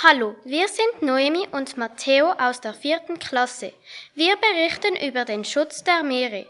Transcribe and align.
Hallo, 0.00 0.36
wir 0.44 0.68
sind 0.68 1.02
Noemi 1.02 1.48
und 1.50 1.76
Matteo 1.76 2.30
aus 2.30 2.60
der 2.60 2.72
vierten 2.72 3.18
Klasse. 3.18 3.72
Wir 4.14 4.36
berichten 4.36 4.94
über 4.94 5.24
den 5.24 5.44
Schutz 5.44 5.82
der 5.82 6.04
Meere. 6.04 6.46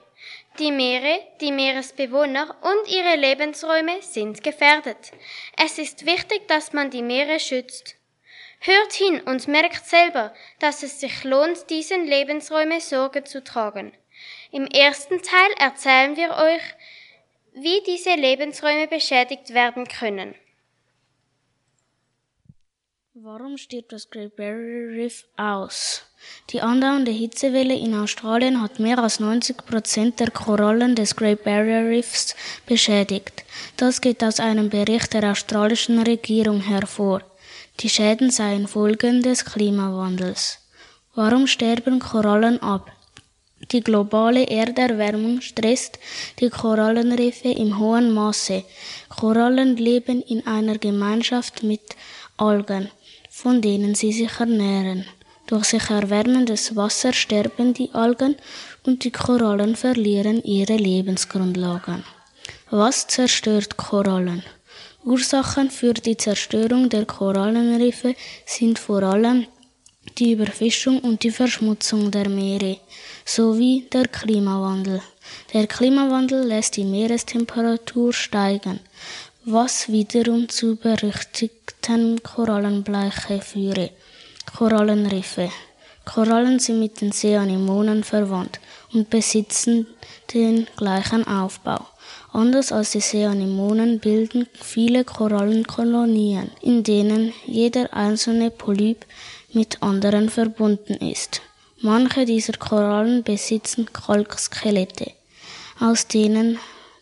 Die 0.58 0.70
Meere, 0.70 1.18
die 1.40 1.50
Meeresbewohner 1.50 2.54
und 2.60 2.92
ihre 2.92 3.16
Lebensräume 3.16 4.02
sind 4.02 4.44
gefährdet. 4.44 5.12
Es 5.56 5.78
ist 5.78 6.04
wichtig, 6.04 6.46
dass 6.46 6.74
man 6.74 6.90
die 6.90 7.00
Meere 7.00 7.40
schützt. 7.40 7.96
Hört 8.60 8.92
hin 8.92 9.22
und 9.22 9.48
merkt 9.48 9.86
selber, 9.86 10.34
dass 10.58 10.82
es 10.82 11.00
sich 11.00 11.24
lohnt, 11.24 11.70
diesen 11.70 12.04
Lebensräumen 12.06 12.80
Sorge 12.80 13.24
zu 13.24 13.42
tragen. 13.42 13.94
Im 14.52 14.66
ersten 14.66 15.22
Teil 15.22 15.52
erzählen 15.58 16.16
wir 16.16 16.36
euch, 16.36 16.62
wie 17.54 17.82
diese 17.86 18.14
Lebensräume 18.14 18.88
beschädigt 18.88 19.54
werden 19.54 19.88
können. 19.88 20.34
Warum 23.24 23.56
stirbt 23.56 23.90
das 23.90 24.10
Great 24.10 24.36
Barrier 24.36 24.90
Reef 24.90 25.24
aus? 25.36 26.04
Die 26.50 26.60
andauernde 26.60 27.10
Hitzewelle 27.10 27.74
in 27.74 27.94
Australien 27.94 28.62
hat 28.62 28.78
mehr 28.78 28.98
als 28.98 29.18
90 29.18 29.56
Prozent 29.66 30.20
der 30.20 30.30
Korallen 30.30 30.94
des 30.94 31.16
Great 31.16 31.42
Barrier 31.42 31.88
Reefs 31.88 32.36
beschädigt. 32.66 33.44
Das 33.76 34.00
geht 34.00 34.22
aus 34.22 34.38
einem 34.38 34.68
Bericht 34.68 35.14
der 35.14 35.32
australischen 35.32 35.98
Regierung 36.00 36.60
hervor. 36.60 37.22
Die 37.80 37.88
Schäden 37.88 38.30
seien 38.30 38.68
Folgen 38.68 39.20
des 39.22 39.44
Klimawandels. 39.44 40.58
Warum 41.16 41.48
sterben 41.48 41.98
Korallen 41.98 42.62
ab? 42.62 42.92
Die 43.72 43.80
globale 43.80 44.46
Erderwärmung 44.48 45.40
stresst 45.40 45.98
die 46.40 46.48
Korallenriffe 46.48 47.48
im 47.48 47.78
hohen 47.78 48.12
Maße. 48.12 48.64
Korallen 49.08 49.76
leben 49.76 50.22
in 50.22 50.46
einer 50.46 50.78
Gemeinschaft 50.78 51.62
mit 51.62 51.82
Algen 52.36 52.90
von 53.42 53.62
denen 53.62 53.94
sie 53.94 54.12
sich 54.12 54.40
ernähren. 54.40 55.04
Durch 55.46 55.66
sich 55.66 55.90
erwärmendes 55.90 56.74
Wasser 56.74 57.12
sterben 57.12 57.72
die 57.72 57.90
Algen 57.92 58.34
und 58.84 59.04
die 59.04 59.12
Korallen 59.12 59.76
verlieren 59.76 60.42
ihre 60.42 60.76
Lebensgrundlagen. 60.76 62.02
Was 62.70 63.06
zerstört 63.06 63.76
Korallen? 63.76 64.42
Ursachen 65.04 65.70
für 65.70 65.94
die 65.94 66.16
Zerstörung 66.16 66.88
der 66.88 67.06
Korallenriffe 67.06 68.16
sind 68.44 68.80
vor 68.80 69.04
allem 69.04 69.46
die 70.18 70.32
Überfischung 70.32 71.00
und 71.00 71.22
die 71.22 71.30
Verschmutzung 71.30 72.10
der 72.10 72.28
Meere 72.28 72.78
sowie 73.24 73.86
der 73.92 74.06
Klimawandel. 74.08 75.00
Der 75.52 75.66
Klimawandel 75.66 76.46
lässt 76.46 76.76
die 76.76 76.84
Meerestemperatur 76.84 78.12
steigen 78.12 78.80
was 79.50 79.88
wiederum 79.88 80.46
zu 80.48 80.76
berüchtigten 80.76 82.22
Korallenbleiche 82.22 83.40
führe. 83.40 83.90
Korallenriffe. 84.56 85.50
Korallen 86.04 86.58
sind 86.58 86.80
mit 86.80 87.00
den 87.00 87.12
Seeanemonen 87.12 88.04
verwandt 88.04 88.60
und 88.92 89.08
besitzen 89.08 89.86
den 90.34 90.66
gleichen 90.76 91.26
Aufbau. 91.26 91.86
Anders 92.32 92.72
als 92.72 92.90
die 92.90 93.00
Seeanemonen 93.00 94.00
bilden 94.00 94.46
viele 94.52 95.04
Korallenkolonien, 95.04 96.50
in 96.60 96.82
denen 96.82 97.32
jeder 97.46 97.94
einzelne 97.94 98.50
Polyp 98.50 99.06
mit 99.58 99.82
anderen 99.82 100.28
verbunden 100.28 100.94
ist. 100.94 101.42
Manche 101.82 102.24
dieser 102.24 102.52
Korallen 102.52 103.24
besitzen 103.24 103.92
Kalkskelette, 103.92 105.10
aus 105.80 106.06
denen 106.06 106.60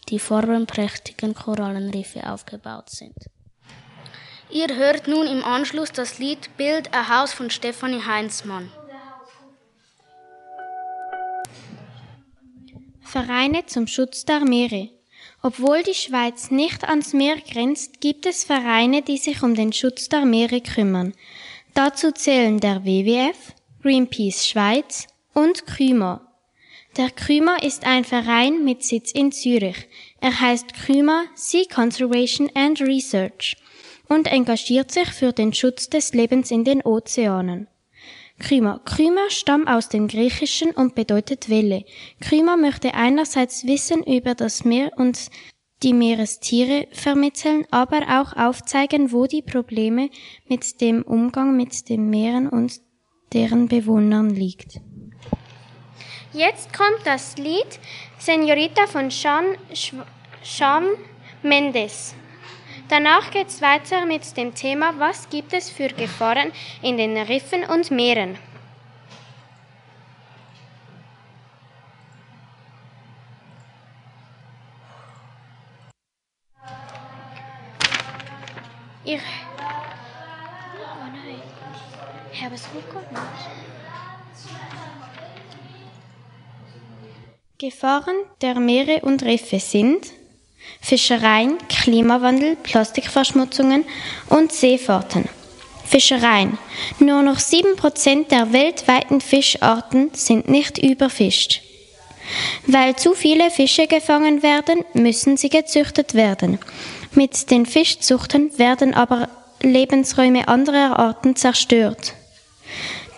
die 0.09 0.19
farbenprächtigen 0.19 1.35
Korallenriffe 1.35 2.27
aufgebaut 2.27 2.89
sind. 2.89 3.15
Ihr 4.49 4.75
hört 4.75 5.07
nun 5.07 5.27
im 5.27 5.45
Anschluss 5.45 5.93
das 5.93 6.19
Lied 6.19 6.57
Build 6.57 6.95
a 6.95 7.11
House 7.11 7.35
von 7.35 7.51
Stefanie 7.51 8.01
Heinzmann. 8.07 8.73
Vereine 13.03 13.67
zum 13.67 13.87
Schutz 13.87 14.25
der 14.25 14.41
Meere. 14.41 14.89
Obwohl 15.43 15.83
die 15.83 15.95
Schweiz 15.95 16.51
nicht 16.51 16.85
ans 16.85 17.13
Meer 17.13 17.37
grenzt, 17.37 18.01
gibt 18.01 18.25
es 18.25 18.45
Vereine, 18.45 19.03
die 19.03 19.19
sich 19.19 19.43
um 19.43 19.55
den 19.55 19.75
Schutz 19.75 20.09
der 20.09 20.25
Meere 20.25 20.63
kümmern. 20.63 21.13
Dazu 21.77 22.11
zählen 22.11 22.59
der 22.59 22.87
WWF, 22.87 23.53
Greenpeace 23.83 24.49
Schweiz 24.49 25.07
und 25.35 25.67
Kümer, 25.67 26.27
der 26.97 27.11
Krümer 27.11 27.63
ist 27.63 27.85
ein 27.85 28.05
Verein 28.05 28.65
mit 28.65 28.83
Sitz 28.83 29.13
in 29.13 29.31
Zürich. 29.31 29.87
Er 30.19 30.41
heißt 30.41 30.73
Krümer 30.73 31.25
Sea 31.35 31.65
Conservation 31.71 32.51
and 32.55 32.81
Research 32.81 33.59
und 34.09 34.27
engagiert 34.27 34.91
sich 34.91 35.09
für 35.09 35.35
den 35.35 35.53
Schutz 35.53 35.91
des 35.91 36.15
Lebens 36.15 36.51
in 36.51 36.65
den 36.65 36.81
Ozeanen. 36.81 37.69
Krümer. 38.39 38.81
Krümer 38.87 39.29
stammt 39.29 39.69
aus 39.69 39.91
dem 39.91 40.09
Griechischen 40.09 40.71
und 40.71 40.95
bedeutet 40.95 41.51
Welle. 41.51 41.85
Krümer 42.23 42.57
möchte 42.57 42.95
einerseits 42.95 43.67
Wissen 43.67 44.03
über 44.03 44.35
das 44.35 44.65
Meer 44.65 44.93
und 44.97 45.29
die 45.83 45.93
Meerestiere 45.93 46.89
vermitteln, 46.93 47.67
aber 47.71 48.21
auch 48.21 48.37
aufzeigen, 48.37 49.13
wo 49.13 49.27
die 49.27 49.43
Probleme 49.43 50.11
mit 50.49 50.81
dem 50.81 51.03
Umgang 51.03 51.57
mit 51.57 51.89
den 51.89 52.09
Meeren 52.09 52.49
und 52.49 52.81
deren 53.33 53.69
Bewohnern 53.69 54.31
liegt. 54.31 54.81
Jetzt 56.33 56.73
kommt 56.77 57.01
das 57.05 57.37
Lied 57.37 57.79
Senorita 58.19 58.87
von 58.87 59.11
Sean, 59.11 59.57
Sean 60.43 60.85
Mendes. 61.43 62.15
Danach 62.89 63.31
geht 63.31 63.49
es 63.49 63.61
weiter 63.63 64.07
mit 64.07 64.37
dem 64.37 64.55
Thema, 64.55 64.95
was 64.99 65.29
gibt 65.29 65.53
es 65.53 65.71
für 65.71 65.89
Gefahren 65.89 66.53
in 66.83 66.97
den 66.97 67.17
Riffen 67.17 67.65
und 67.65 67.91
Meeren. 67.91 68.39
Ich. 79.07 79.21
Oh 79.21 81.05
nein. 81.13 81.41
Ich 82.33 82.43
habe 82.43 82.57
es 82.57 82.63
hochgeholt. 82.63 83.07
Gefahren 87.59 88.17
der 88.41 88.57
Meere 88.57 89.03
und 89.03 89.23
Riffe 89.23 89.61
sind 89.61 90.09
Fischereien, 90.81 91.57
Klimawandel, 91.69 92.57
Plastikverschmutzungen 92.57 93.85
und 94.29 94.51
Seefahrten. 94.51 95.29
Fischereien. 95.85 96.59
Nur 96.99 97.23
noch 97.23 97.39
7% 97.39 98.27
der 98.29 98.53
weltweiten 98.53 99.21
Fischarten 99.21 100.11
sind 100.15 100.49
nicht 100.49 100.79
überfischt. 100.79 101.63
Weil 102.67 102.97
zu 102.97 103.15
viele 103.15 103.53
Fische 103.53 103.87
gefangen 103.87 104.43
werden, 104.43 104.85
müssen 104.95 105.37
sie 105.37 105.49
gezüchtet 105.49 106.15
werden. 106.15 106.59
Mit 107.17 107.51
den 107.51 107.65
Fischzuchten 107.65 108.59
werden 108.59 108.93
aber 108.93 109.31
Lebensräume 109.63 110.49
anderer 110.49 110.99
Arten 110.99 111.35
zerstört. 111.35 112.13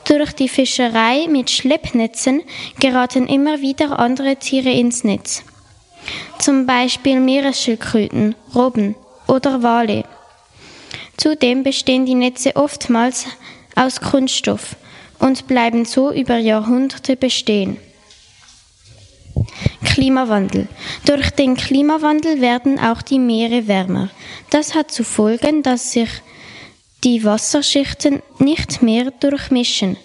Durch 0.05 0.33
die 0.33 0.49
Fischerei 0.49 1.27
mit 1.29 1.51
Schleppnetzen 1.51 2.43
geraten 2.79 3.27
immer 3.27 3.61
wieder 3.61 3.99
andere 3.99 4.37
Tiere 4.37 4.71
ins 4.71 5.03
Netz. 5.03 5.43
Zum 6.39 6.65
Beispiel 6.65 7.19
Meeresschildkröten, 7.19 8.37
Robben 8.55 8.95
oder 9.27 9.65
Wale. 9.65 10.05
Zudem 11.17 11.65
bestehen 11.65 12.07
die 12.07 12.15
Netze 12.15 12.55
oftmals 12.55 13.27
aus 13.75 14.01
Kunststoff 14.01 14.77
und 15.19 15.49
bleiben 15.49 15.85
so 15.85 16.13
über 16.13 16.37
Jahrhunderte 16.37 17.17
bestehen. 17.17 17.79
Klimawandel. 19.85 20.69
Durch 21.05 21.31
den 21.31 21.57
Klimawandel 21.57 22.41
werden 22.41 22.79
auch 22.79 23.03
die 23.03 23.19
Meere 23.19 23.69
wärmer. 23.69 24.11
Das 24.51 24.75
hat 24.75 24.91
zu 24.91 25.05
Folgen, 25.05 25.63
dass 25.63 25.93
sich 25.93 26.09
die 27.05 27.25
Wasserschichten 27.25 28.23
nicht 28.39 28.83
mehr 28.83 29.11
durchmischen 29.11 29.97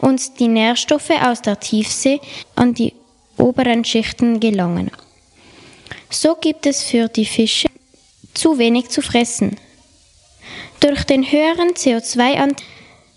und 0.00 0.38
die 0.40 0.48
Nährstoffe 0.48 1.10
aus 1.10 1.42
der 1.42 1.60
Tiefsee 1.60 2.20
an 2.56 2.74
die 2.74 2.92
oberen 3.36 3.84
Schichten 3.84 4.40
gelangen. 4.40 4.90
So 6.10 6.34
gibt 6.34 6.66
es 6.66 6.82
für 6.82 7.08
die 7.08 7.24
Fische 7.24 7.68
zu 8.34 8.58
wenig 8.58 8.88
zu 8.88 9.00
fressen. 9.00 9.56
Durch 10.80 11.04
den 11.04 11.30
höheren 11.30 11.70
CO2-Anteil 11.74 12.66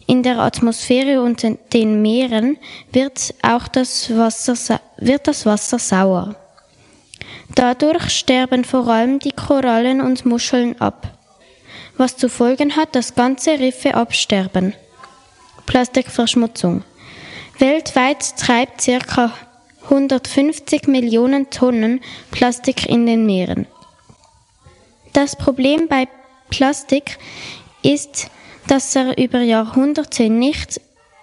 in 0.08 0.24
der 0.24 0.40
Atmosphäre 0.40 1.22
und 1.22 1.46
den 1.74 2.02
Meeren 2.02 2.58
wird 2.92 3.34
auch 3.42 3.68
das 3.68 4.16
Wasser, 4.16 4.82
wird 4.98 5.28
das 5.28 5.46
Wasser 5.46 5.80
sauer. 5.80 6.36
Dadurch 7.56 8.10
sterben 8.10 8.64
vor 8.64 8.88
allem 8.88 9.20
die 9.20 9.32
Korallen 9.32 10.02
und 10.02 10.26
Muscheln 10.26 10.80
ab 10.82 11.14
was 11.98 12.18
zu 12.18 12.30
Folgen 12.30 12.76
hat, 12.76 12.96
dass 12.96 13.16
ganze 13.16 13.60
Riffe 13.60 13.94
absterben. 13.96 14.74
Plastikverschmutzung. 15.66 16.84
Weltweit 17.60 18.38
treibt 18.38 18.86
ca. 18.86 19.32
150 19.84 20.88
Millionen 20.88 21.50
Tonnen 21.50 22.02
Plastik 22.32 22.88
in 22.88 23.06
den 23.06 23.26
Meeren. 23.26 23.68
Das 25.12 25.36
Problem 25.36 25.88
bei 25.88 26.08
Plastik 26.50 27.20
ist, 27.84 28.30
dass 28.68 28.96
er 28.96 29.18
über 29.18 29.42
Jahrhunderte 29.42 30.30
nicht 30.30 30.80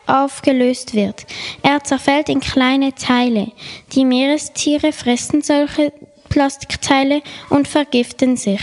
aufgelöst 0.07 0.95
wird. 0.95 1.27
Er 1.63 1.83
zerfällt 1.85 2.29
in 2.29 2.41
kleine 2.41 2.95
Teile. 2.95 3.53
Die 3.93 4.05
Meerestiere 4.05 4.93
fressen 4.93 5.43
solche 5.43 5.93
Plastikteile 6.29 7.23
und 7.49 7.69
vergiften 7.69 8.37
sich 8.37 8.61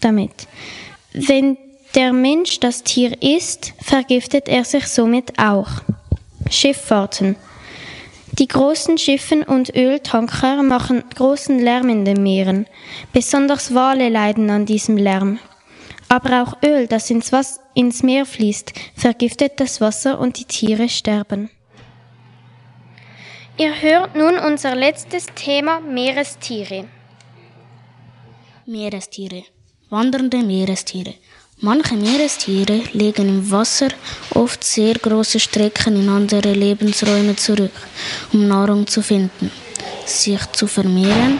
damit. 0.00 0.32
Wenn 1.12 1.56
der 1.94 2.12
Mensch 2.12 2.60
das 2.60 2.82
Tier 2.82 3.20
isst, 3.22 3.72
vergiftet 3.80 4.48
er 4.48 4.64
sich 4.64 4.86
somit 4.86 5.38
auch. 5.38 5.68
Schifffahrten. 6.48 7.36
Die 8.38 8.46
großen 8.48 8.96
Schiffen 8.96 9.42
und 9.42 9.74
Öltanker 9.74 10.62
machen 10.62 11.02
großen 11.14 11.58
Lärm 11.58 11.88
in 11.88 12.04
den 12.04 12.22
Meeren. 12.22 12.66
Besonders 13.12 13.74
Wale 13.74 14.08
leiden 14.08 14.48
an 14.50 14.66
diesem 14.66 14.96
Lärm. 14.96 15.40
Aber 16.10 16.42
auch 16.42 16.56
Öl, 16.64 16.88
das 16.88 17.08
ins, 17.08 17.30
Was 17.30 17.60
ins 17.72 18.02
Meer 18.02 18.26
fließt, 18.26 18.72
vergiftet 18.96 19.52
das 19.60 19.80
Wasser 19.80 20.18
und 20.18 20.40
die 20.40 20.44
Tiere 20.44 20.88
sterben. 20.88 21.50
Ihr 23.56 23.80
hört 23.80 24.16
nun 24.16 24.36
unser 24.36 24.74
letztes 24.74 25.26
Thema 25.36 25.78
Meerestiere. 25.78 26.86
Meerestiere. 28.66 29.44
Wandernde 29.88 30.38
Meerestiere. 30.38 31.14
Manche 31.60 31.94
Meerestiere 31.94 32.82
legen 32.92 33.28
im 33.28 33.50
Wasser 33.52 33.90
oft 34.34 34.64
sehr 34.64 34.94
große 34.94 35.38
Strecken 35.38 35.94
in 35.94 36.08
andere 36.08 36.54
Lebensräume 36.54 37.36
zurück, 37.36 37.76
um 38.32 38.48
Nahrung 38.48 38.84
zu 38.88 39.00
finden, 39.00 39.52
sich 40.06 40.44
zu 40.52 40.66
vermehren 40.66 41.38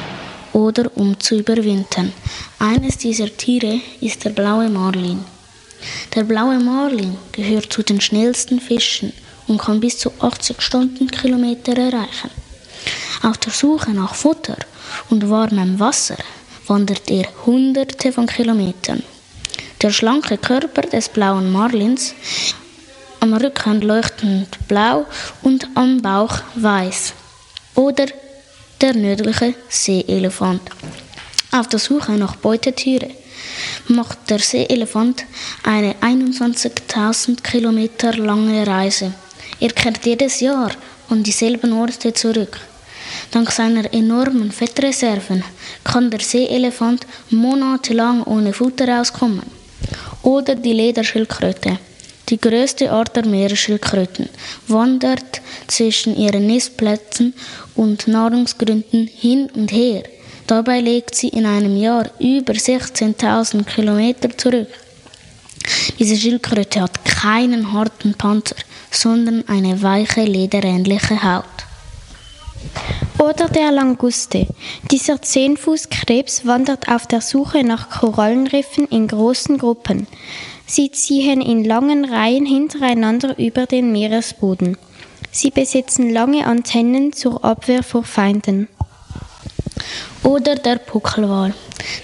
oder 0.53 0.91
um 0.97 1.19
zu 1.19 1.39
überwintern. 1.39 2.13
Eines 2.59 2.99
dieser 2.99 3.35
Tiere 3.37 3.81
ist 4.01 4.25
der 4.25 4.31
blaue 4.31 4.69
Marlin. 4.69 5.25
Der 6.15 6.25
blaue 6.25 6.59
Marlin 6.59 7.17
gehört 7.33 7.73
zu 7.73 7.83
den 7.83 8.01
schnellsten 8.01 8.61
Fischen 8.61 9.13
und 9.47 9.59
kann 9.59 9.81
bis 9.81 9.99
zu 9.99 10.13
80 10.21 10.61
Stundenkilometer 10.61 11.77
erreichen. 11.77 12.31
Auf 13.23 13.39
der 13.39 13.53
Suche 13.53 13.91
nach 13.91 14.15
Futter 14.15 14.57
und 15.11 15.29
warmem 15.29 15.79
Wasser 15.79 16.17
wandert 16.67 17.11
er 17.11 17.27
hunderte 17.47 18.13
von 18.13 18.27
Kilometern. 18.27 19.03
Der 19.83 19.91
schlanke 19.91 20.39
Körper 20.39 20.83
des 20.83 21.09
blauen 21.09 21.51
Marlins, 21.51 22.15
am 23.21 23.35
Rücken 23.35 23.81
leuchtend 23.81 24.49
blau 24.69 25.07
und 25.43 25.69
am 25.75 26.01
Bauch 26.01 26.39
weiß. 26.55 27.13
Oder 27.75 28.07
der 28.81 28.95
nördliche 28.95 29.55
Seeelefant. 29.69 30.63
Auf 31.53 31.69
der 31.69 31.79
Suche 31.79 32.13
nach 32.13 32.37
Beutetiere 32.37 33.11
macht 33.89 34.31
der 34.31 34.39
Seeelefant 34.39 35.25
eine 35.63 35.95
21.000 36.01 37.43
Kilometer 37.43 38.13
lange 38.17 38.67
Reise. 38.67 39.13
Er 39.59 39.71
kehrt 39.71 40.05
jedes 40.07 40.41
Jahr 40.41 40.71
an 41.11 41.23
dieselben 41.23 41.73
Orte 41.73 42.15
zurück. 42.15 42.59
Dank 43.33 43.51
seiner 43.51 43.93
enormen 43.93 44.51
Fettreserven 44.51 45.45
kann 45.85 46.11
der 46.11 46.21
Seeelefant 46.21 47.07
monatelang 47.31 48.23
ohne 48.25 48.53
Futter 48.53 49.01
auskommen. 49.01 49.43
Oder 50.23 50.55
die 50.55 50.73
Lederschildkröte. 50.73 51.79
Die 52.31 52.41
größte 52.41 52.93
Art 52.93 53.17
der 53.17 53.27
Meeresschildkröten 53.27 54.29
wandert 54.69 55.43
zwischen 55.67 56.17
ihren 56.17 56.47
Nistplätzen 56.47 57.35
und 57.75 58.07
Nahrungsgründen 58.07 59.09
hin 59.09 59.51
und 59.55 59.73
her. 59.73 60.05
Dabei 60.47 60.81
legt 60.81 61.15
sie 61.15 61.29
in 61.29 61.45
einem 61.45 61.77
Jahr 61.77 62.11
über 62.21 62.53
16.000 62.53 63.65
Kilometer 63.65 64.37
zurück. 64.37 64.69
Diese 65.99 66.17
Schildkröte 66.17 66.81
hat 66.81 67.05
keinen 67.05 67.73
harten 67.73 68.15
Panzer, 68.15 68.57
sondern 68.91 69.47
eine 69.49 69.83
weiche, 69.83 70.23
lederähnliche 70.23 71.23
Haut. 71.23 71.45
Oder 73.21 73.51
der 73.51 73.71
Languste. 73.71 74.47
Dieser 74.91 75.21
Zehnfußkrebs 75.21 76.47
wandert 76.47 76.89
auf 76.89 77.07
der 77.07 77.21
Suche 77.21 77.63
nach 77.63 77.91
Korallenriffen 77.91 78.87
in 78.87 79.09
großen 79.09 79.59
Gruppen. 79.59 80.07
Sie 80.65 80.91
ziehen 80.91 81.43
in 81.43 81.63
langen 81.63 82.07
Reihen 82.07 82.47
hintereinander 82.47 83.39
über 83.39 83.67
den 83.67 83.93
Meeresboden. 83.93 84.79
Sie 85.31 85.51
besitzen 85.51 86.09
lange 86.11 86.47
Antennen 86.47 87.13
zur 87.13 87.45
Abwehr 87.45 87.83
vor 87.83 88.05
Feinden. 88.05 88.69
Oder 90.23 90.55
der 90.55 90.77
Puckelwal. 90.77 91.53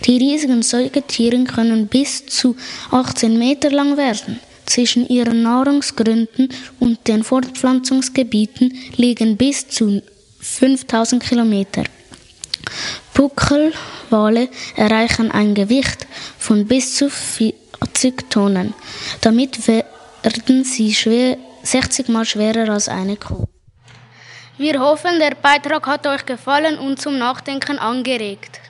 Die 0.04 0.18
riesigen 0.18 0.62
Säugetiere 0.62 1.42
können 1.44 1.86
bis 1.86 2.26
zu 2.26 2.56
18 2.90 3.38
Meter 3.38 3.70
lang 3.70 3.96
werden. 3.96 4.38
Zwischen 4.66 5.08
ihren 5.08 5.42
Nahrungsgründen 5.42 6.50
und 6.78 7.08
den 7.08 7.24
Fortpflanzungsgebieten 7.24 8.74
liegen 8.96 9.38
bis 9.38 9.68
zu 9.68 10.02
5000 10.46 11.22
Kilometer. 11.22 11.84
Puckelwale 13.12 14.48
erreichen 14.76 15.30
ein 15.30 15.54
Gewicht 15.54 16.06
von 16.38 16.66
bis 16.66 16.96
zu 16.96 17.10
40 17.10 18.30
Tonnen. 18.30 18.74
Damit 19.20 19.66
werden 19.66 20.64
sie 20.64 20.94
schwer, 20.94 21.36
60 21.62 22.08
mal 22.08 22.24
schwerer 22.24 22.72
als 22.72 22.88
eine 22.88 23.16
Kuh. 23.16 23.46
Wir 24.58 24.80
hoffen, 24.80 25.18
der 25.18 25.34
Beitrag 25.34 25.86
hat 25.86 26.06
euch 26.06 26.24
gefallen 26.24 26.78
und 26.78 27.00
zum 27.00 27.18
Nachdenken 27.18 27.78
angeregt. 27.78 28.60